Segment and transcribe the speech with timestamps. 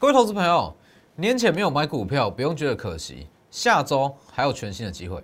[0.00, 0.72] 各位投资朋友，
[1.16, 5.20] 年前没有买股票，不用觉得可惜，下周还有全新的机会。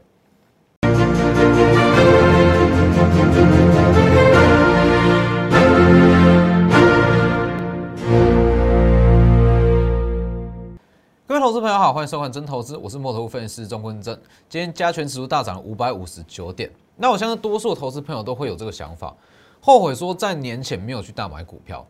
[11.25, 14.13] 各位投资朋友好，欢迎收看真投资，我是摩头分析师钟坤正。
[14.49, 19.15] 今天加权指数大涨五百五十九点，那我相信多数投资朋友都会有这个想法，
[19.61, 21.87] 后悔说在年前没有去大买股票，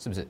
[0.00, 0.26] 是不是？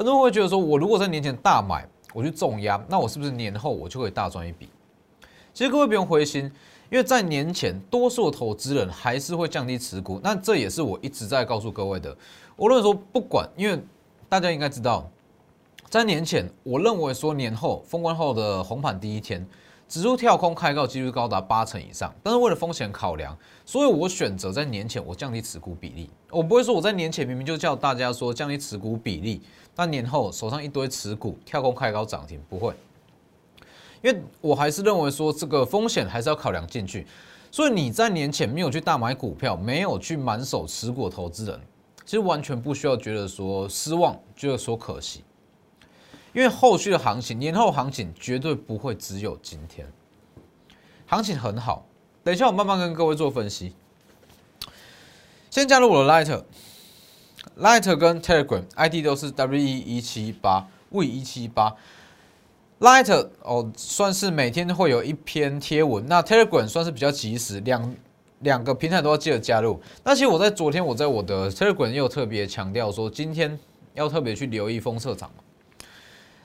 [0.00, 4.66] 很多人会觉得说，我如果在年前大买，我去重压，那我是不是年后我就可以大赚一笔？
[5.52, 6.50] 其实各位不用灰心，
[6.90, 10.18] 因为在年前，多数投资人还是会降低持股。
[10.24, 12.16] 那这也是我一直在告诉各位的。
[12.56, 13.78] 无论说，不管，因为
[14.26, 15.06] 大家应该知道，
[15.90, 19.46] 在年前，我认为说年后封关后的红盘第一天，
[19.90, 22.14] 指数跳空开高几率高达八成以上。
[22.22, 23.36] 但是为了风险考量，
[23.66, 26.08] 所以我选择在年前我降低持股比例。
[26.30, 29.42] 我不会说我在年前明明就叫大家说降低持股比例。
[29.74, 32.72] 那年后手上一堆持股跳空开高涨停不会，
[34.02, 37.06] 因为我还是认为说这个风险还是要考量进去，
[37.50, 41.58] 所以你在年前没有去大买股票，没有去满手持股，投资人
[42.04, 45.24] 其实完全不需要觉得说失望，觉得说可惜，
[46.32, 49.86] 因为后续的行情，年后行情绝对不会只有今天，
[51.06, 51.86] 行情很好，
[52.22, 53.74] 等一下我慢慢跟各位做分析，
[55.50, 56.44] 先加入我的 Light。
[57.58, 61.74] Light 跟 Telegram ID 都是 W E 一七八 V 一七八。
[62.80, 66.06] Light 哦，算是每天会有一篇贴文。
[66.06, 67.94] 那 Telegram 算是比较及时，两
[68.40, 69.80] 两个平台都要记得加入。
[70.04, 73.58] 那其实我在昨天，我在我的 Telegram 又特别强调说，今天
[73.94, 75.42] 要特别去留意封测场嘛。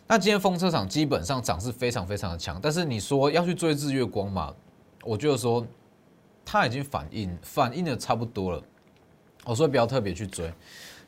[0.08, 4.54] 那今天封测场基本上涨势非常非常的强，但是你说要去追日月光嘛，
[5.04, 5.66] 我觉得说
[6.46, 8.62] 它已经反应反应的差不多了，
[9.46, 10.54] 我所以不要特别去追。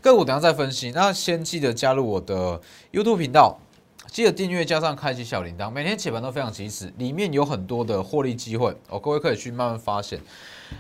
[0.02, 2.60] 个股等下再分析，那先记得加入我的
[2.92, 3.60] YouTube 频道，
[4.08, 10.20] 记得订阅加上开启小铃铛，每天起盘都非常及时，里面有很多的获利机会哦，各位可以去慢慢发现。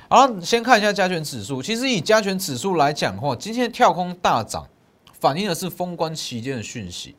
[0.10, 4.68] 好，先看一下加权指数，其实以加权指数来讲的话，今天跳空大涨，
[5.20, 7.16] 反映的是封关期间的讯息，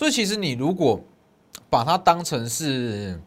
[0.00, 0.98] 所以其实你如果
[1.68, 3.20] 把它当成是。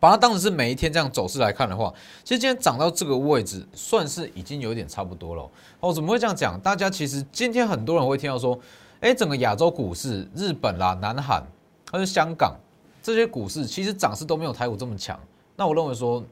[0.00, 5.50] 把它当成是每一天这样走势来看的话，其实今天涨到这个位置，算是已经有点差不多了。
[5.80, 6.60] 哦，怎么会这样讲？
[6.60, 8.58] 大家其实今天很多人会听到说，
[9.00, 11.42] 哎，整个亚洲股市，日本啦、南韩
[11.90, 12.54] 还是香港
[13.02, 15.18] 这些股市，其实涨势都没有台股这么强。
[15.56, 16.22] 那我认为说，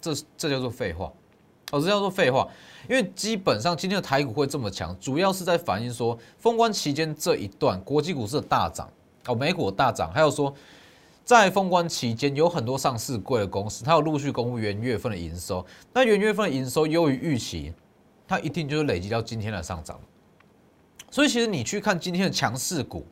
[0.00, 1.12] 这这叫做废话。
[1.72, 2.48] 哦，这叫做废话，
[2.88, 8.88] 因为基本上今天的台股会这么强，主要是在反映说封关期间这一段国际股市的大涨，
[9.26, 10.54] 哦，美股大涨，还有说。
[11.24, 15.64] 在封关期间，有很多上市贵的公司，它有陆续公布元月份的营收。
[15.92, 17.72] 那元月份的营收优于预期，
[18.26, 19.96] 它一定就是累积到今天的上涨。
[21.12, 23.06] 所以，其实你去看今天的强势股，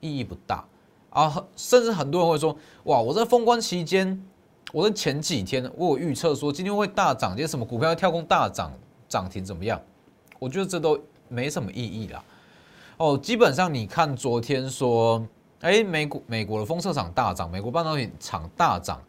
[0.00, 0.66] 意义不大
[1.08, 1.42] 啊。
[1.56, 4.22] 甚至很多人会说：“哇，我在封关期间，
[4.72, 8.72] 我的前几天我有预测说今天会大涨，这些什么股票要跳空大涨
[9.08, 9.80] 涨停怎么样？”
[10.38, 12.22] 我觉得这都没什么意义啦。
[12.96, 15.26] 哦，基本上你看昨天说。
[15.60, 19.00] 哎，美股美国的封测厂大涨，美国半导体厂大涨，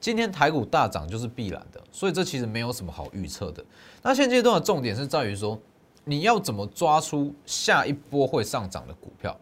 [0.00, 3.62] 今天台股大涨就是必然的，所以这其实没有什么好预测的。
[4.02, 5.58] 那现阶段的重点是在于说，
[6.04, 9.36] 你要怎么抓出下一波会上涨的股票？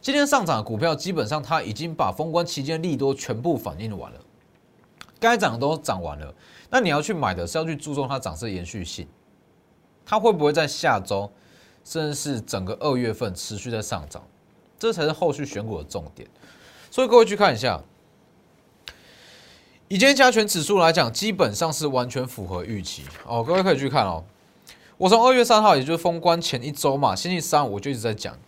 [0.00, 4.18] 今天上涨的股票基本上它已经把封关期间利多全部反映完了，
[5.20, 6.34] 该涨都涨完了，
[6.70, 9.06] 那你要去买的是要去注重它涨势延续性，
[10.04, 11.30] 它会不会在下周
[11.84, 14.22] 甚至是整个二月份持续在上涨？
[14.78, 16.28] 这才是后续选股的重点，
[16.90, 17.82] 所以各位去看一下，
[19.88, 23.42] 以今天加权指数来讲，基本上是完全符合预期哦。
[23.42, 24.22] 各位可以去看哦。
[24.96, 28.38] 我从二月三号，也就是封关前一周嘛，星期三我就一直在讲，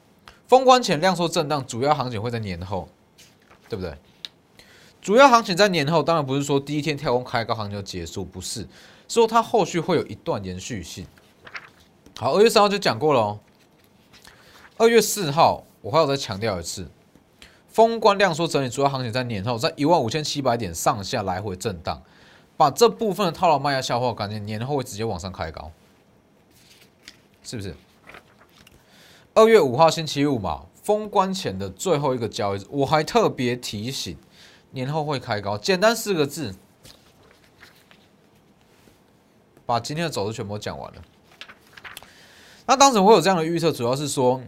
[0.46, 2.88] 封关前量缩震荡，主要行情会在年后，
[3.68, 3.92] 对不对？
[5.00, 8.66] 主要行情在年后，当然不是说第一天跳空开高行情就结束，不是，
[9.08, 11.06] 说它后续会有一段延续性。
[12.18, 13.40] 好，二月三号就讲过了哦。
[14.76, 15.64] 二月四号。
[15.82, 16.90] 我还要再强调一次，
[17.66, 22.02] 封关量缩整理，主要行情在年后，在一万五千七百点上下来回震荡，
[22.54, 25.72] 把这部分的套牢卖压消化，感觉年后会直接往上开高，
[27.42, 27.74] 是不是？
[29.32, 34.14] 二月五号星期五嘛，封关前的最后一个交易日，我还特别提醒，
[34.70, 36.54] 年后会开高，简单四个字，
[39.66, 41.02] 把今天的走势全部讲完了。
[42.66, 44.40] 那当时会有这样的预测，主要是说。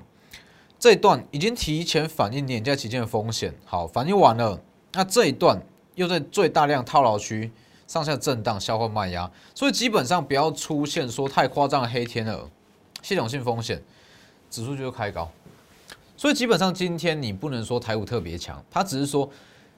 [0.78, 4.60] 这一段已经提前反映年假期间的风险，好，反映完了，
[4.94, 5.62] 那这一段
[5.94, 7.52] 又在最大量套牢区
[7.86, 12.50] 上下震荡消化卖压，所以基本上不要出现说太夸张的黑天鹅，
[13.00, 13.80] 系统性风险，
[14.50, 15.30] 指数就开高。
[16.16, 19.30] 所以基本上今天你不能说台股特别强，它只是说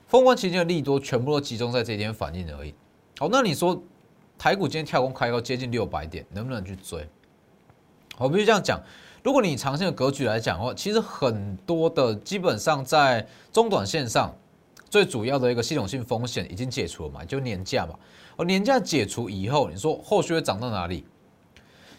[0.06, 2.74] 封关期间的利多全部都集中在这一天反应而已。
[3.18, 3.82] 好，那你说
[4.38, 7.08] 台股今天跳空开高接近六百点，能不能去追？
[8.18, 8.80] 我必须这样讲，
[9.22, 14.32] 如果你长线的格局来讲的话，其实很多的基本上在中短线上
[14.88, 17.98] 最主要的一个系统性风险已经解除了嘛，就年假嘛。
[18.36, 21.04] 哦，年假解除以后，你说后续会涨到哪里？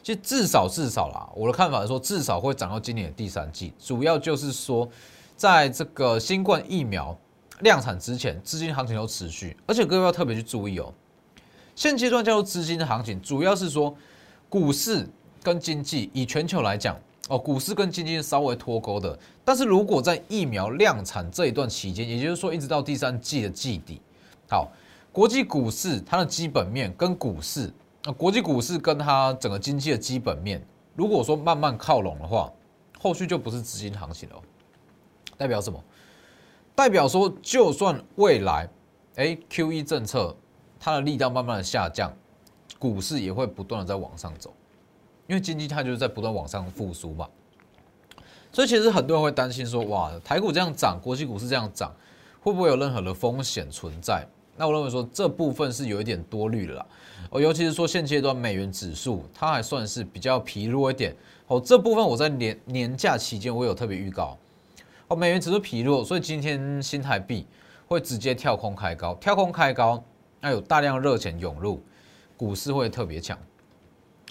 [0.03, 3.73] 其实至少至少啦，我的看法是说，至少会涨到今年的第三季。
[3.79, 4.87] 主要就是说，
[5.35, 7.17] 在这个新冠疫苗
[7.61, 9.55] 量产之前，资金行情都持续。
[9.65, 10.93] 而且各位要特别去注意哦，
[11.75, 13.95] 现阶段叫做资金的行情，主要是说
[14.49, 15.07] 股市
[15.41, 16.97] 跟经济，以全球来讲
[17.29, 19.17] 哦，股市跟经济是稍微脱钩的。
[19.43, 24.01] 但是如果在疫苗量产这一段期间，也就是说一直到第三季的季底，
[24.49, 24.71] 好，
[25.11, 27.71] 国际股市它的基本面跟股市。
[28.03, 30.63] 那国际股市跟它整个经济的基本面，
[30.95, 32.51] 如果说慢慢靠拢的话，
[32.99, 34.35] 后续就不是资金行情了。
[35.37, 35.83] 代表什么？
[36.75, 38.69] 代表说，就算未来，
[39.15, 40.35] 哎，Q E 政策
[40.77, 42.13] 它的力道慢慢的下降，
[42.77, 44.53] 股市也会不断的在往上走，
[45.25, 47.25] 因为经济它就是在不断往上复苏嘛。
[48.51, 51.93] 所以其实很多人会担心说，哇，台股这样涨，国际股市这样涨，
[52.41, 54.25] 会不会有任何的风险存在？
[54.57, 56.85] 那我认为说这部分是有一点多虑了。
[57.29, 61.15] 哦，尤其是说现阶段美元指数，它还算是比较疲弱一点。
[61.47, 64.37] 哦，这部分我在年年假期间我有特别预告。
[65.07, 67.45] 哦，美元指数疲弱，所以今天新台币
[67.87, 70.03] 会直接跳空开高，跳空开高，
[70.41, 71.79] 那有大量热钱涌入，
[72.35, 73.37] 股市会特别强。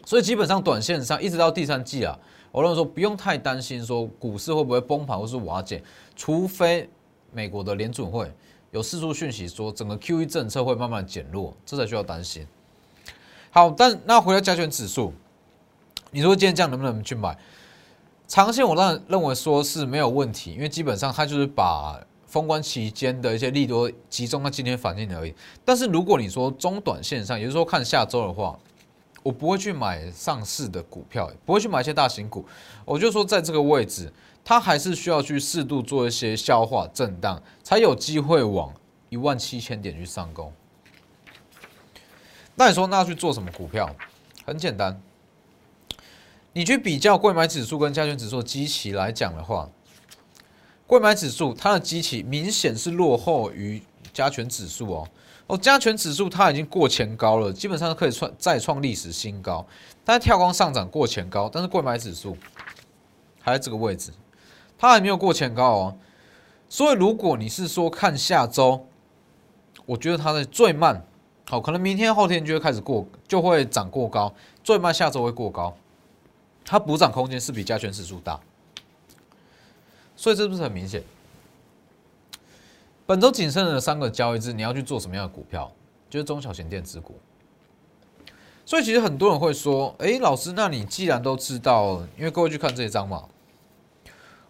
[0.04, 2.18] 所以基本上短线上一直到第三季啊，
[2.50, 5.80] 我认为说不用太担心说股市会不会崩盘或是瓦解，
[6.16, 6.90] 除非
[7.30, 8.30] 美国的联准会
[8.72, 12.44] 有四出讯息说整个 Q E 政策会慢慢减弱，这才需要担心。
[13.50, 15.14] 好，但那回到加权指数，
[16.10, 17.38] 你说今天这样能不能去买？
[18.26, 25.34] 长线我然认为说是没有问题，因为基本上它就是把封关期间的一些利多集中在今天反应而已。
[25.64, 28.58] 但是如果你说中短线上，也就是说看下周的话，
[29.22, 32.44] 我不会去买上市的股票，不会去买一些大型股。
[32.84, 34.12] 我就说在这个位置，
[34.42, 38.72] 它还是需要去适度做一些消化震荡，才有机会往
[39.10, 40.52] 一万七千点去上攻。
[42.56, 43.94] 那你说那要去做什么股票？
[44.44, 45.00] 很简单，
[46.54, 49.68] 你去比较贵买指数跟加权指数的基期来讲的话，
[50.86, 55.08] 贵买指数它的基期明显是落后于加权指数哦。
[55.48, 59.66] 哦，加权指数它已经过前高了，基本上可以创再创历史新高。
[60.04, 62.36] 但是跳空上涨过前高，但是贵买指数
[63.42, 64.12] 还在这个位置，
[64.78, 65.96] 它还没有过前高哦。
[66.68, 68.86] 所以如果你是说看下周，
[69.86, 71.04] 我觉得它的最慢。
[71.46, 75.76] 好，可能明天后天就会开始过，就会涨过高，最慢下周会过高，
[76.64, 78.40] 它补涨空间是比加权指数大，
[80.16, 81.02] 所以这不是很明显。
[83.06, 85.70] 本周仅剩的三个交易日，你要去做什么样的股票？
[86.08, 87.14] 就是中小型电子股。
[88.64, 93.28] 所以其实很多人会说：“哎，老师，那你既然都知道，因为各位去看这一张嘛，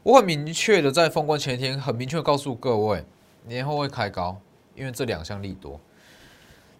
[0.05, 3.05] 我很明确的在封关前一天，很明确告诉各位，
[3.47, 4.41] 年后会开高，
[4.77, 5.81] 因为这两项利多。”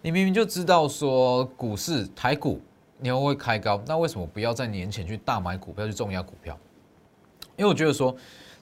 [0.01, 2.61] 你明明就知道说股市台股
[2.99, 6.57] 年后会开高，那为什么不要在年前去大买股票去重压股票？
[7.57, 8.15] 因为我觉得说，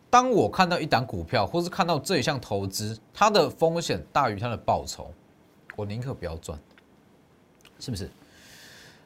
[0.09, 5.11] 当我看到一档股票，或是看到这一项投资，它的风险大于它的报酬，
[5.75, 6.59] 我宁可不要赚，
[7.79, 8.09] 是不是？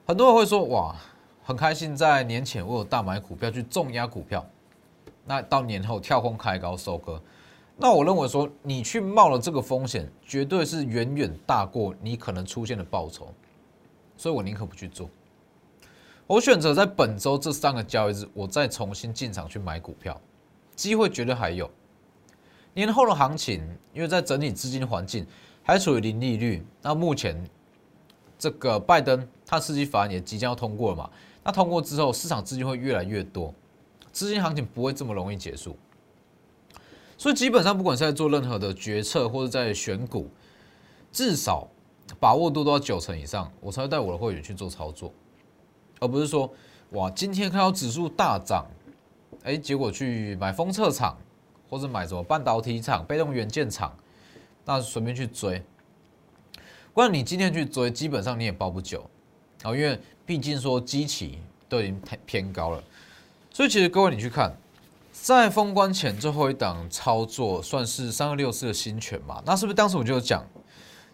[0.05, 0.96] 很多人会说哇，
[1.43, 4.46] 很开心在年前我有大买股票去重压股票，
[5.25, 7.22] 那到年后跳空开高收割。
[7.77, 13.31] 那我认为说，你去冒了这个风险，绝对是远远大过你可能出现的报酬，
[14.17, 15.10] 所以我宁可不去做。
[16.27, 20.19] 我选择在本周这三个交易日，我再重新进场去买股票，
[20.75, 21.72] 机会绝对还有。
[22.74, 25.25] 年后的行情，因为在整体资金环境
[25.63, 27.41] 还处于零利率，那目前
[28.38, 31.10] 这个拜登他刺激法案也即将要通过了嘛？
[31.46, 33.53] 那通过之后，市场资金会越来越多，
[34.12, 35.77] 资金行情不会这么容易结束。
[37.17, 40.29] 所以基本上，不管是在做任何的决策，或者在选股，
[41.10, 41.65] 至少
[42.19, 45.12] 把握度都要九成以上，我才会带我的会员去做操作，
[45.99, 46.51] 而不是说，
[46.91, 48.65] 哇，今天看到指数大涨，
[49.43, 51.17] 哎，结果去买封测厂，
[51.69, 53.95] 或者买什么半导体厂、被动元件厂，
[54.65, 55.63] 那随便去追。
[56.93, 59.09] 不然你今天去追，基本上你也包不久，
[59.63, 61.39] 啊，因为毕竟说基期
[61.69, 62.83] 都已经偏偏高了，
[63.51, 64.55] 所以其实各位你去看。
[65.19, 69.41] 在封关前最后一档操作，算是三二六四的新权嘛？
[69.47, 70.45] 那是不是当时我就讲，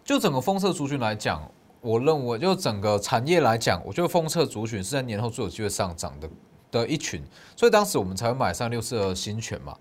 [0.04, 1.50] 就整个封测族群来讲，
[1.84, 6.28] 我认为就整个产业来讲，我觉得封测族群是在年后最有机会上涨的
[6.70, 7.22] 的一群，
[7.54, 9.76] 所以当时我们才会买上六四二新权嘛。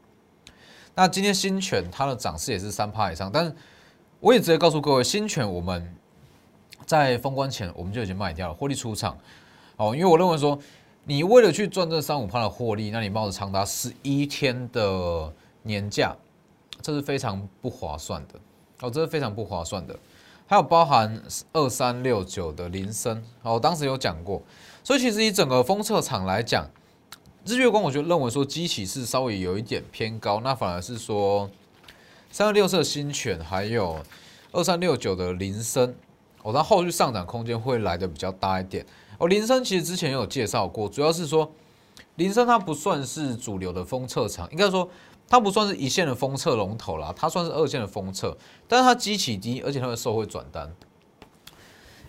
[0.93, 3.55] 那今天新权它的涨势也是三趴以上，但是
[4.19, 5.95] 我也直接告诉各位，新权我们
[6.85, 9.17] 在封关前我们就已经卖掉了，获利出场。
[9.77, 10.59] 哦，因为我认为说，
[11.05, 16.13] 你为了去赚这三五趴的获利，那你冒着长达十一天的年假，
[16.81, 18.39] 这是非常不划算的。
[18.81, 19.97] 哦，这是非常不划算的。
[20.53, 21.19] 还有包含
[21.51, 24.39] 二三六九的铃声，哦，当时有讲过。
[24.83, 26.69] 所以其实以整个封测厂来讲，
[27.43, 31.49] 日月光我就认为说机器是稍微有一点偏高，那反而是说
[32.29, 33.97] 三二六色新犬还有
[34.51, 35.95] 二三六九的铃声，
[36.43, 38.85] 哦，它后续上涨空间会来的比较大一点。
[39.17, 41.51] 哦，铃声其实之前有介绍过，主要是说
[42.17, 44.87] 铃声它不算是主流的封测厂，应该说
[45.33, 48.37] 它不算是一线的封测龙头啦，它算是二线的封测，
[48.67, 50.71] 但是它机器低，而且它的售会转单。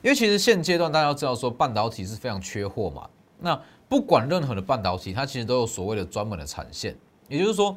[0.03, 3.09] 因为其实现阶段大家要知道说半导体是非常缺货嘛，
[3.41, 6.95] 那不管任何的半导体，它其实都有所谓的专门的产线，
[7.31, 7.75] 也就是说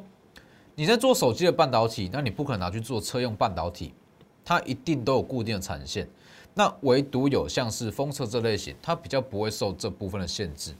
[0.74, 3.94] 你在做手机的半导体，那你不可能拿去做车用半导体，
[4.44, 6.06] 它一定都有固定的产线，
[6.52, 10.74] 那唯独有像是封测这类型，它比较不会受这部分的限制。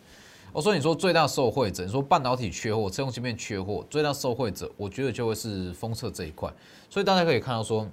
[0.52, 6.52] 我说你说最大受惠者，你说半导体缺货，车用芯片缺货，最大受惠者，我觉得就会是封测这一块，
[6.88, 7.86] 所以大家可以看到说，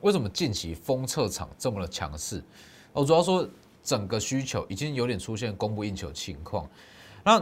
[0.00, 2.42] 为什么近期封测厂这么的强势？
[2.94, 3.46] 哦，主要说
[3.82, 6.68] 整个需求已经有点出现供不应求情况。
[7.22, 7.38] 那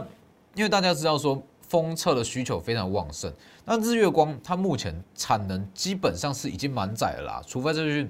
[0.55, 3.33] 因为大家知道说封测的需求非常旺盛，
[3.65, 8.09] 那日月光它目前产能基本上是已经满载了啦，除非就是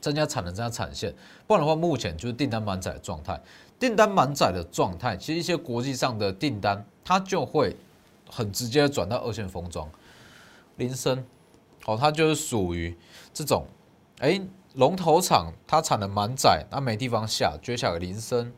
[0.00, 1.12] 增加产能、增加产线，
[1.46, 3.40] 不然的话目前就是订单满载的状态。
[3.78, 7.76] 订单满载的状态，其实一些国际上的订单它就会
[8.30, 9.88] 很直接转到二线封装。
[10.76, 11.24] 林森，
[11.86, 12.96] 哦，它就是属于
[13.32, 13.66] 这种，
[14.18, 14.40] 哎。
[14.74, 18.52] 龙头厂它产能满载，那没地方下，就下给林森，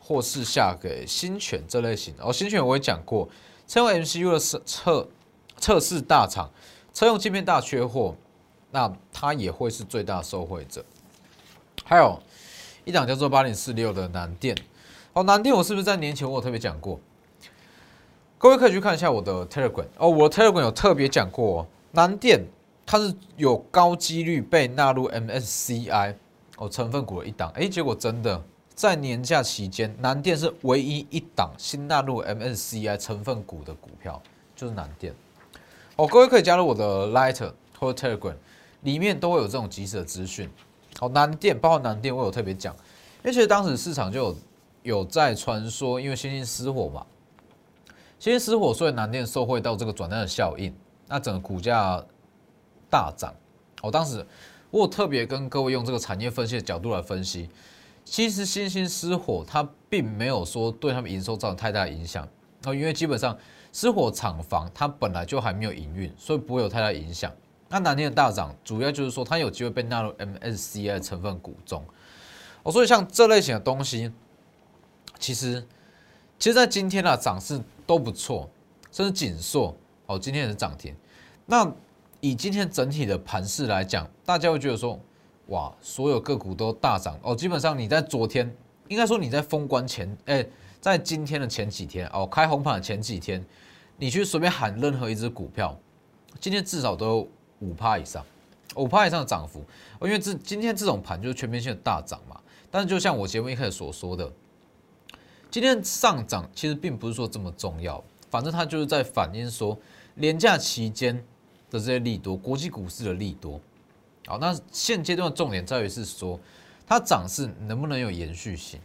[0.00, 2.14] 或是下给新犬这类型。
[2.18, 3.28] 哦，新犬我也讲过，
[3.68, 5.08] 车用 MCU 的测测
[5.58, 6.50] 测试大厂，
[6.94, 8.16] 车用镜片大缺货，
[8.70, 10.82] 那它也会是最大受惠者。
[11.84, 12.18] 还有
[12.84, 14.56] 一档叫做八零四六的南电，
[15.12, 16.98] 哦，南电我是不是在年前我有特别讲过？
[18.38, 22.44] 各位可以去看一下我的 Telegram，哦，我的 Telegram 有特别讲过南电。
[22.86, 26.12] 它是有高几率被纳入 MSCI
[26.56, 28.42] 哦成分股的一档，哎，结果真的
[28.74, 34.20] 在年假期间，南电是唯一一档新纳入 MSCI 成分股的股票，
[34.56, 35.14] 就是南电。
[35.94, 38.34] 哦，各位可以加入我的 Lighter 或 Telegram，
[38.80, 40.50] 里面都会有这种及时的资讯。
[41.00, 44.36] 哦，南电包括南电，我有特别讲，因为其实当时市场就有
[44.82, 47.04] 有在传说，因为新兴失火嘛，
[48.18, 50.72] 新兴失火，所以南电受惠到这个转单的效应，
[51.08, 52.00] 那整个股价。
[52.92, 53.32] 大涨，
[53.82, 54.26] 我当时
[54.72, 57.48] 我有特别跟各位用这个产业分析的角度来分析，
[58.04, 62.26] 其实新兴失火它并没有说对他们营收造成太大影响，
[62.64, 63.38] 哦，因为基本上
[63.72, 67.32] 失火厂房它本来就还没有营运，所以不会有太大影响。
[67.70, 71.82] 那南天的大涨，主要就是说它有机会被纳入 MSCI 成分股中，
[72.64, 74.12] 哦，所以像这类型的东西，
[75.18, 75.66] 其实
[76.38, 78.50] 其实在今天啊涨势都不错，
[78.92, 79.74] 甚至锦硕
[80.04, 80.94] 哦今天也是涨停，
[81.46, 81.72] 那。
[82.22, 85.00] 以今天整体的盘势来讲，大家会觉得说，
[85.46, 87.34] 哇，所有个股都大涨哦。
[87.34, 88.54] 基本上你在昨天，
[88.88, 90.46] 应该说你在封关前，哎，
[90.82, 93.42] 在今天的前几天哦，开红盘的前几天，
[93.96, 95.74] 你去随便喊任何一只股票，
[96.38, 97.26] 今天至少都
[97.60, 98.24] 五趴以上，
[98.74, 99.64] 五趴以上的涨幅。
[100.02, 102.40] 因为这今天这种盘就是全面性的大涨嘛。
[102.70, 104.30] 但是就像我节目一开始所说的，
[105.50, 109.78] 今天上涨其实并不是说这么重要，反正它就是在反映说
[110.16, 111.24] 廉价期间。
[111.72, 113.60] 的这些利多，国际股市的利多，
[114.26, 116.36] 好，那现阶段的重点在于是说，
[116.84, 118.80] 它涨势能不能有延续性？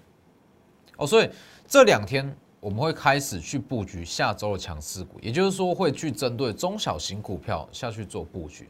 [0.95, 1.27] 哦，所以
[1.67, 8.67] 这两天我们会开始去布局下周的强势股，也就是说会去针对中小型股票下去做布局，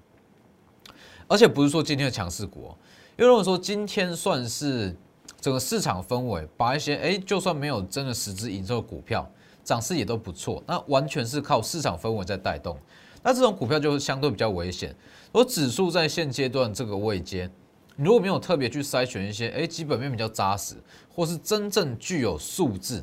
[1.29, 2.75] 而且不是说今天的强势股，
[3.17, 4.93] 因为如果说今天算是
[5.39, 9.25] 整个市场氛围，把一些哎就算没有真的实质营收的股票
[9.63, 12.77] 涨势也都不错，那完全是靠市场氛围在带动。
[13.23, 14.93] 那这种股票就相对比较危险。
[15.31, 17.49] 而指数在现阶段这个位阶，
[17.95, 20.75] 如果没有特别去筛选一些，哎，基本面比较扎实，
[21.09, 23.01] 或是真正具有数字、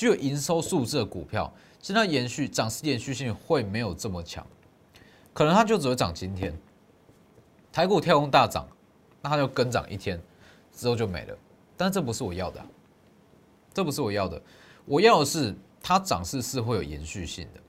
[0.00, 4.46] 具有营收数字的股票，其实它延续涨势延续性会没有这么强，
[5.34, 6.58] 可能它就只会涨今天。
[7.70, 8.66] 台股跳空大涨，
[9.20, 10.18] 那它就跟涨一天
[10.74, 11.36] 之后就没了。
[11.76, 12.64] 但这不是我要的，
[13.74, 14.40] 这不是我要的，
[14.86, 17.60] 我要的是它涨势是会有延续性的，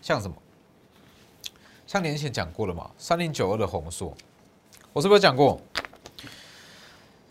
[0.00, 0.36] 像什么？
[1.88, 4.14] 像年前讲过了嘛，三零九二的红硕，
[4.92, 5.60] 我是不是讲过？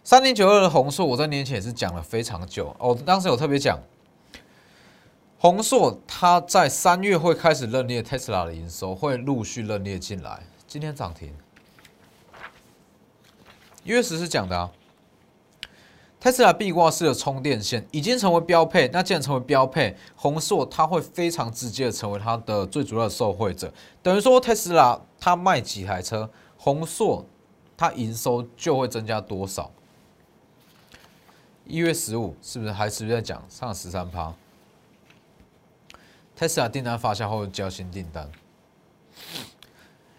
[0.03, 2.93] 三零九二的红硕，我在年前也是讲了非常久哦。
[3.05, 3.79] 当时有特别讲，
[5.43, 10.41] 宏硕它在三月会开始认列 Tesla 的营收，会陆续认列进来。
[10.65, 11.33] 今天涨停，
[13.83, 14.71] 一月十是讲的啊。
[16.21, 23.73] Tesla 壁挂式的充电线已经成为标配，那既然成为标配，宏硕它会非常直接的成为它的最主要的受惠者。
[24.01, 27.25] 等于说，Tesla 它卖几台车，宏硕
[27.75, 29.69] 它营收就会增加多少？
[31.65, 34.33] 一月十五是不是还是在讲上十三趴
[36.43, 38.29] ？Tesla 订单发酵后交新订单，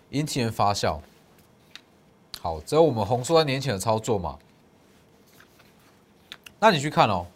[0.08, 0.98] 引体人发酵。
[2.40, 4.38] 好，只有我们红硕在年前的操作嘛？
[6.58, 7.26] 那你去看哦，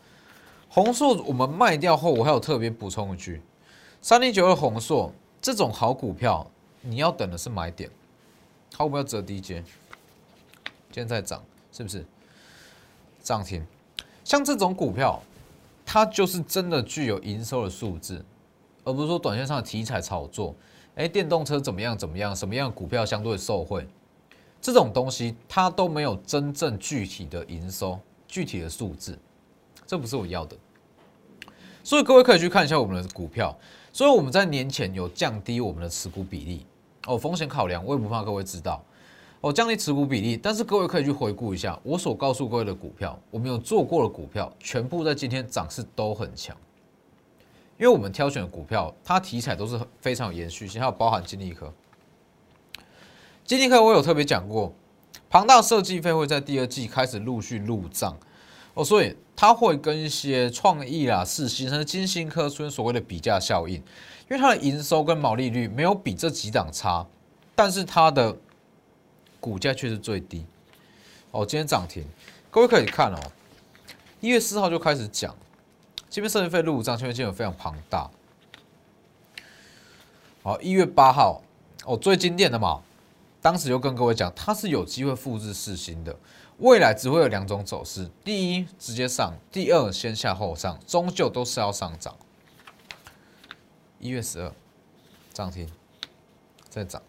[0.70, 3.42] 红硕我们卖掉后，我还有特别补充一句：
[4.00, 7.90] 三零九二红硕这种好股票，你要等的是买点。
[8.74, 9.62] 好，我们要折低阶，
[10.92, 12.06] 现在涨是不是
[13.22, 13.62] 涨停？
[14.24, 15.20] 像这种股票，
[15.84, 18.24] 它就是真的具有营收的数字，
[18.88, 20.54] 而不是说短线上的题材炒作。
[20.94, 22.34] 哎，电动车怎么样怎么样？
[22.34, 23.86] 什么样股票相对受惠？
[24.62, 28.00] 这种东西它都没有真正具体的营收。
[28.26, 29.18] 具体的数字，
[29.86, 30.54] 这不是我要的，
[31.82, 33.56] 所以各位可以去看一下我们的股票。
[33.90, 36.66] 所以我们在年前有降低我们的持股比例
[37.06, 38.84] 哦，风险考量，我也不怕各位知道
[39.40, 40.36] 哦，降低持股比例。
[40.36, 46.54] 但是各位可以去回顾一下我所告诉各位的股票，我们有做过的股票，全部在今天涨势都很强，
[47.78, 51.72] 因为我们挑选的股票，它题材都是非常有延续性，还有包含金立科。
[53.44, 54.74] 金立科我有特别讲过。
[55.30, 58.16] 庞大设计费会在第二季开始陆续入账
[58.72, 63.82] 哦，所以它会跟一些创意啦、四新甚至金星科出现所谓的比价效应，因
[64.30, 67.06] 为它的营收跟毛利率没有比这几档差，
[67.54, 68.34] 但是它的
[69.38, 70.46] 股价却是最低
[71.30, 71.44] 哦。
[71.44, 72.02] 今天涨停，
[72.50, 73.20] 各位可以看哦，
[74.20, 75.36] 一月四号就开始讲，
[76.10, 78.10] 这边设计费入账，因为金额非常庞大。
[80.42, 81.42] 好，一月八号
[81.84, 82.82] 哦，最经典的嘛。
[83.40, 86.16] 当时就跟各位讲，它是有机会复制四星的，
[86.58, 92.16] 未来只会有两种走势：第一，直接上；第二，先下后上，终究都是要上涨。
[94.00, 94.52] 一月十二
[95.32, 95.68] 涨停，
[96.68, 97.00] 再涨。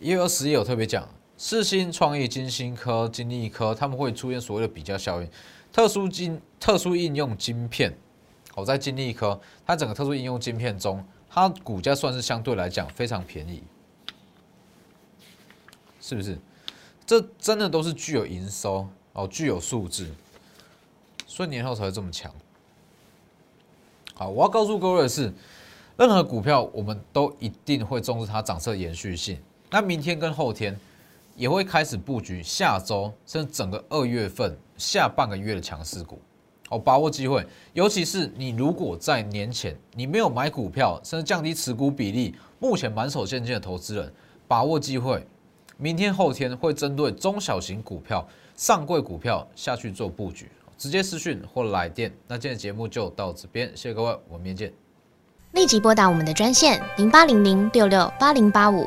[0.00, 1.08] 一月二十一有特别讲，
[1.40, 5.30] 四星创意、金星科、金立科，他们会出现所谓的比较效应，
[5.72, 7.96] 特殊晶、特殊应用晶片。
[8.52, 11.02] 好，在金立科，它整个特殊应用晶片中。
[11.30, 13.62] 它股价算是相对来讲非常便宜，
[16.00, 16.36] 是不是？
[17.06, 20.10] 这真的都是具有营收哦，具有数字，
[21.26, 22.34] 所以年后才会这么强。
[24.14, 25.32] 好，我要告诉各位的是，
[25.96, 29.38] 任何股票我们都一定会重视它涨势延续性。
[29.70, 30.76] 那明天跟后天
[31.38, 36.20] 也会开始布局下周甚至整个二月份下半个月的强势股。
[36.70, 44.12] 哦，把握机会，尤其是你如果在年前你没有买股票，甚至降低持股比例，目前满手现金的投资人，
[44.46, 45.24] 把握机会，
[45.76, 52.12] 明天后天会针对中小型股票、上柜股票下去做布局，直接私讯或来电。
[52.26, 54.72] 那今天节目就到这边，谢谢各位，我们明天见。
[55.52, 58.86] 立即拨打我们的专线零八零零六六八零八五。